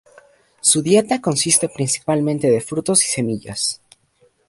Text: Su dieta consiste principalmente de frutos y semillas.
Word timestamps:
Su 0.61 0.81
dieta 0.81 1.21
consiste 1.21 1.69
principalmente 1.69 2.49
de 2.49 2.59
frutos 2.59 3.05
y 3.05 3.07
semillas. 3.07 3.83